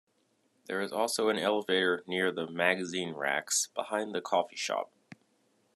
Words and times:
There 0.65 0.81
is 0.81 0.91
also 0.91 1.29
an 1.29 1.37
elevator 1.37 2.03
near 2.07 2.31
the 2.31 2.49
magazine 2.49 3.13
racks, 3.13 3.67
behind 3.75 4.15
the 4.15 4.21
coffee 4.21 4.55
shop. 4.55 4.91